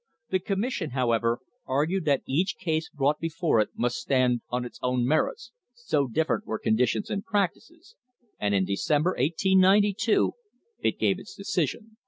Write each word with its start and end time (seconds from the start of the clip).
The 0.31 0.39
Commission, 0.39 0.89
however, 0.97 1.41
argued 1.67 2.05
that 2.05 2.23
each 2.25 2.57
case 2.57 2.89
brought 2.89 3.19
before 3.19 3.59
it 3.59 3.69
must 3.75 3.97
stand 3.97 4.41
on 4.49 4.65
its 4.65 4.79
own 4.81 5.05
merits, 5.05 5.51
so 5.75 6.07
different 6.07 6.47
were 6.47 6.57
conditions 6.57 7.11
and 7.11 7.23
practices, 7.23 7.95
and 8.39 8.55
in 8.55 8.65
December, 8.65 9.11
1892, 9.11 10.31
it 10.79 10.97
gave 10.97 11.19
its 11.19 11.35
decision. 11.35 11.97